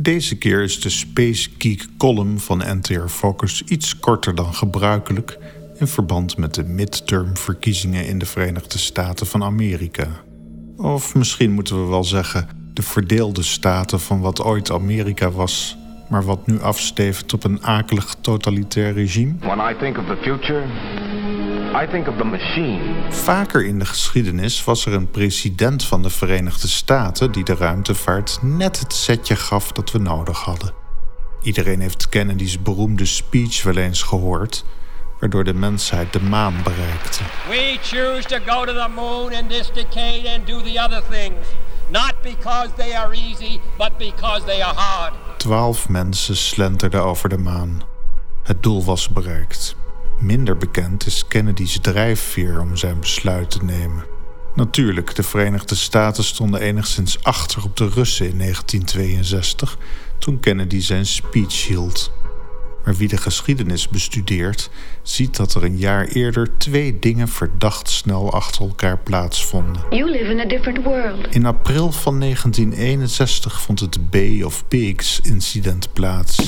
[0.00, 5.38] Deze keer is de Space Geek column van NTR Focus iets korter dan gebruikelijk
[5.78, 10.08] in verband met de midtermverkiezingen in de Verenigde Staten van Amerika.
[10.76, 15.76] Of misschien moeten we wel zeggen de verdeelde staten van wat ooit Amerika was,
[16.08, 19.34] maar wat nu afstevend op een akelig totalitair regime.
[19.38, 20.64] When I think of the future,
[21.82, 23.10] I think of the machine.
[23.10, 28.38] Vaker in de geschiedenis was er een president van de Verenigde Staten die de ruimtevaart
[28.42, 30.72] net het setje gaf dat we nodig hadden.
[31.42, 34.64] Iedereen heeft Kennedy's beroemde speech wel eens gehoord,
[35.20, 37.22] waardoor de mensheid de maan bereikte.
[37.48, 41.46] We choose to go to the moon in this decade and do the other things.
[41.88, 45.12] Not because they are easy, but because they are hard.
[45.36, 47.82] Twaalf mensen slenterden over de maan.
[48.42, 49.76] Het doel was bereikt.
[50.18, 54.04] Minder bekend is Kennedy's drijfveer om zijn besluit te nemen.
[54.54, 59.78] Natuurlijk, de Verenigde Staten stonden enigszins achter op de Russen in 1962
[60.18, 62.12] toen Kennedy zijn speech hield.
[62.84, 64.70] Maar wie de geschiedenis bestudeert,
[65.02, 69.82] ziet dat er een jaar eerder twee dingen verdacht snel achter elkaar plaatsvonden.
[69.90, 71.34] You live in a different world.
[71.34, 76.44] In april van 1961 vond het Bay of Pigs incident plaats.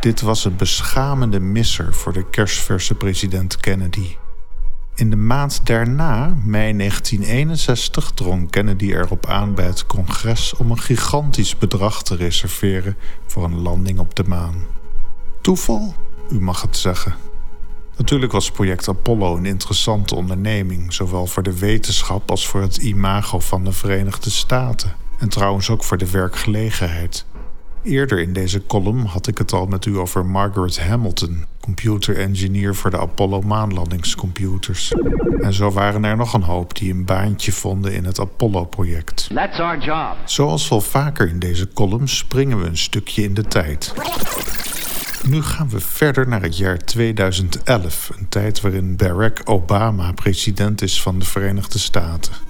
[0.00, 4.16] Dit was een beschamende misser voor de kerstverse president Kennedy.
[4.94, 10.80] In de maand daarna, mei 1961, drong Kennedy erop aan bij het congres om een
[10.80, 14.66] gigantisch bedrag te reserveren voor een landing op de maan.
[15.40, 15.94] Toeval?
[16.30, 17.14] U mag het zeggen.
[17.96, 23.38] Natuurlijk was project Apollo een interessante onderneming, zowel voor de wetenschap als voor het imago
[23.38, 24.96] van de Verenigde Staten.
[25.18, 27.26] En trouwens ook voor de werkgelegenheid.
[27.86, 32.74] Eerder in deze column had ik het al met u over Margaret Hamilton, computer engineer
[32.74, 34.92] voor de Apollo maanlandingscomputers.
[35.40, 39.28] En zo waren er nog een hoop die een baantje vonden in het Apollo-project.
[39.34, 40.16] That's our job.
[40.24, 43.94] Zoals wel vaker in deze column springen we een stukje in de tijd.
[45.28, 51.02] Nu gaan we verder naar het jaar 2011, een tijd waarin Barack Obama president is
[51.02, 52.45] van de Verenigde Staten.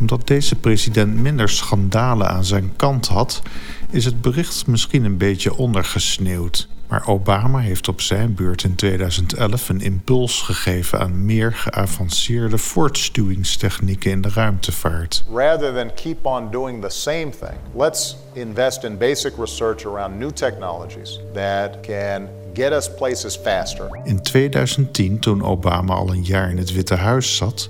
[0.00, 3.42] Omdat deze president minder schandalen aan zijn kant had,
[3.90, 6.68] is het bericht misschien een beetje ondergesneeuwd.
[6.88, 14.10] Maar Obama heeft op zijn beurt in 2011 een impuls gegeven aan meer geavanceerde voortstuwingstechnieken
[14.10, 15.24] in de ruimtevaart.
[15.32, 20.30] rather than keep on doing the same thing, let's invest in basic research around new
[20.30, 24.00] technologies that can get us places faster.
[24.04, 27.68] In 2010, toen Obama al een jaar in het Witte Huis zat,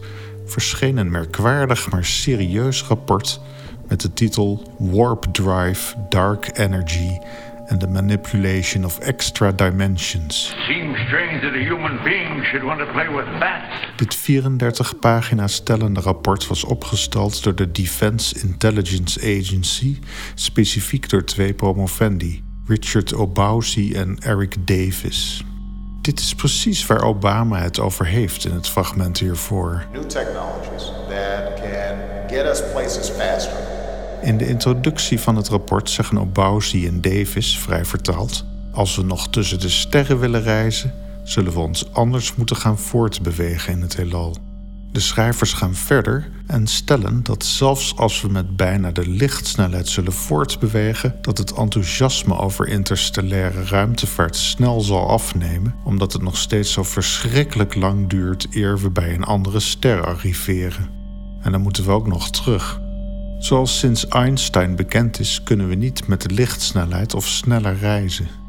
[0.51, 3.41] verscheen een merkwaardig maar serieus rapport
[3.89, 7.19] met de titel Warp Drive, Dark Energy
[7.69, 10.55] and the Manipulation of Extra Dimensions.
[13.97, 19.99] Dit 34 pagina's tellende rapport was opgesteld door de Defense Intelligence Agency,
[20.35, 25.45] specifiek door twee promovendi, Richard Obausi en Eric Davis.
[26.11, 29.87] Dit is precies waar Obama het over heeft in het fragment hiervoor.
[29.93, 31.99] New technologies that can
[32.29, 33.53] get us places faster.
[34.23, 39.29] In de introductie van het rapport zeggen Obausi en Davis, vrij vertaald: Als we nog
[39.29, 44.50] tussen de sterren willen reizen, zullen we ons anders moeten gaan voortbewegen in het heelal.
[44.93, 50.13] De schrijvers gaan verder en stellen dat zelfs als we met bijna de lichtsnelheid zullen
[50.13, 56.83] voortbewegen, dat het enthousiasme over interstellaire ruimtevaart snel zal afnemen, omdat het nog steeds zo
[56.83, 60.89] verschrikkelijk lang duurt eer we bij een andere ster arriveren.
[61.41, 62.81] En dan moeten we ook nog terug.
[63.39, 68.40] Zoals sinds Einstein bekend is, kunnen we niet met de lichtsnelheid of sneller reizen.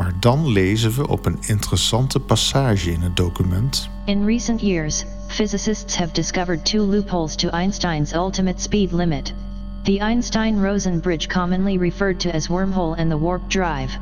[0.00, 3.88] Maar dan lezen we op een interessante passage in het document.
[4.04, 9.34] In recent years, physicists have discovered two loopholes to Einstein's ultimate speed limit.
[9.82, 13.98] The Einstein Rosen bridge, commonly referred to as wormhole, and the warp drive.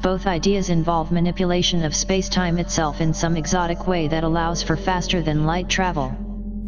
[0.00, 5.22] Both ideas involve manipulation of spacetime itself in some exotic way that allows for faster
[5.22, 6.14] than light travel.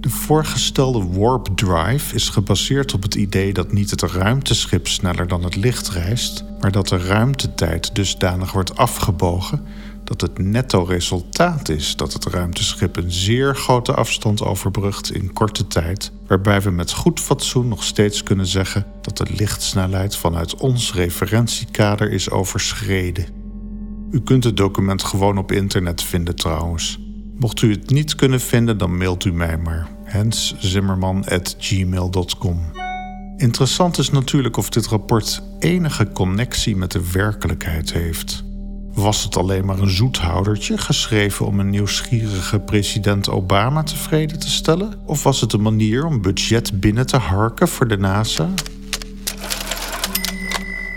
[0.04, 5.42] De voorgestelde warp drive is gebaseerd op het idee dat niet het ruimteschip sneller dan
[5.42, 9.66] het licht reist, maar dat de ruimtetijd dusdanig wordt afgebogen
[10.04, 15.66] dat het netto resultaat is dat het ruimteschip een zeer grote afstand overbrugt in korte
[15.66, 20.94] tijd, waarbij we met goed fatsoen nog steeds kunnen zeggen dat de lichtsnelheid vanuit ons
[20.94, 23.26] referentiekader is overschreden.
[24.10, 27.03] U kunt het document gewoon op internet vinden trouwens.
[27.36, 29.88] Mocht u het niet kunnen vinden, dan mailt u mij maar.
[30.04, 32.60] henszimmerman.gmail.com
[33.36, 38.44] Interessant is natuurlijk of dit rapport enige connectie met de werkelijkheid heeft.
[38.94, 44.94] Was het alleen maar een zoethoudertje geschreven om een nieuwsgierige president Obama tevreden te stellen?
[45.06, 48.48] Of was het een manier om budget binnen te harken voor de NASA?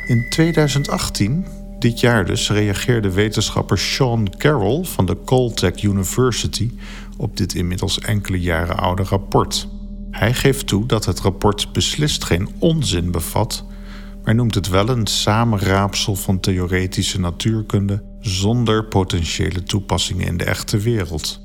[0.08, 1.46] In 2018,
[1.80, 6.72] dit jaar dus, reageerde wetenschapper Sean Carroll van de Caltech University
[7.18, 9.68] op dit inmiddels enkele jaren oude rapport.
[10.12, 13.66] Hij geeft toe dat het rapport beslist geen onzin bevat,
[14.24, 20.78] maar noemt het wel een samenraapsel van theoretische natuurkunde zonder potentiële toepassingen in de echte
[20.78, 21.42] wereld.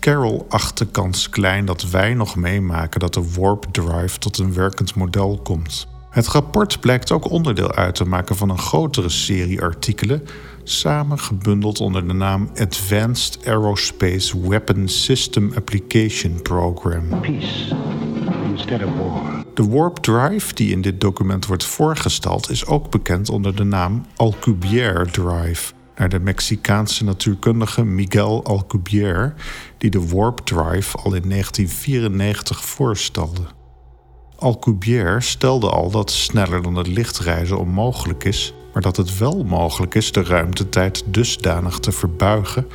[0.00, 4.54] Carroll acht de kans klein dat wij nog meemaken dat de warp drive tot een
[4.54, 5.88] werkend model komt.
[6.10, 10.22] Het rapport blijkt ook onderdeel uit te maken van een grotere serie artikelen,
[10.62, 17.08] samen gebundeld onder de naam Advanced Aerospace Weapon System Application Program.
[17.20, 17.74] Peace
[18.50, 19.44] instead of war.
[19.54, 24.06] De warp drive die in dit document wordt voorgesteld is ook bekend onder de naam
[24.16, 29.34] Alcubierre drive naar de Mexicaanse natuurkundige Miguel Alcubierre,
[29.78, 33.42] die de warp drive al in 1994 voorstelde.
[34.40, 39.44] Alcubierre stelde al dat sneller dan het licht reizen onmogelijk is, maar dat het wel
[39.44, 42.66] mogelijk is de ruimtetijd dusdanig te verbuigen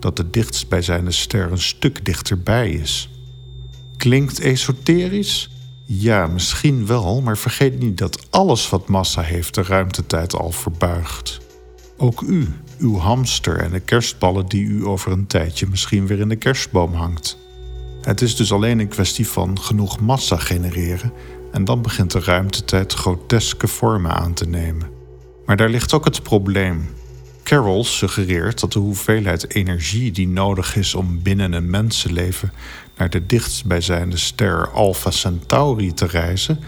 [0.00, 3.08] dat de dichtstbijzijnde ster een stuk dichterbij is.
[3.96, 5.50] Klinkt esoterisch?
[5.84, 11.40] Ja, misschien wel, maar vergeet niet dat alles wat massa heeft de ruimtetijd al verbuigt.
[11.96, 12.48] Ook u,
[12.78, 16.94] uw hamster en de kerstballen die u over een tijdje misschien weer in de kerstboom
[16.94, 17.38] hangt.
[18.02, 21.12] Het is dus alleen een kwestie van genoeg massa genereren
[21.52, 24.90] en dan begint de ruimtetijd groteske vormen aan te nemen.
[25.46, 26.88] Maar daar ligt ook het probleem.
[27.42, 32.52] Carroll suggereert dat de hoeveelheid energie die nodig is om binnen een mensenleven
[32.96, 36.58] naar de dichtstbijzijnde ster Alpha Centauri te reizen,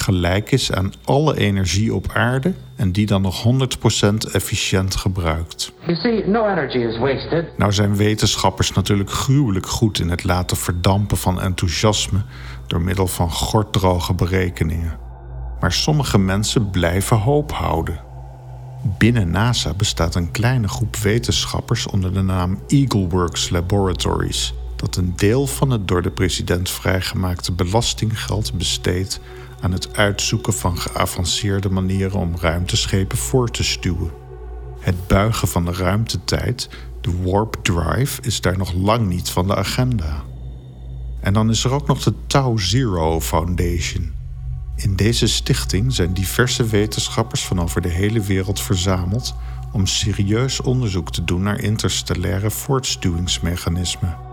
[0.00, 5.72] gelijk is aan alle energie op aarde en die dan nog 100% efficiënt gebruikt.
[7.56, 12.22] Nou zijn wetenschappers natuurlijk gruwelijk goed in het laten verdampen van enthousiasme
[12.66, 14.98] door middel van gorddroge berekeningen.
[15.60, 18.00] Maar sommige mensen blijven hoop houden.
[18.98, 25.46] Binnen NASA bestaat een kleine groep wetenschappers onder de naam EagleWorks Laboratories, dat een deel
[25.46, 29.20] van het door de president vrijgemaakte belastinggeld besteedt
[29.60, 34.10] aan het uitzoeken van geavanceerde manieren om ruimteschepen voor te stuwen.
[34.78, 36.68] Het buigen van de ruimtetijd,
[37.00, 40.24] de warp drive, is daar nog lang niet van de agenda.
[41.20, 44.12] En dan is er ook nog de Tau Zero Foundation.
[44.76, 49.34] In deze stichting zijn diverse wetenschappers van over de hele wereld verzameld
[49.72, 54.29] om serieus onderzoek te doen naar interstellaire voortstuwingsmechanismen.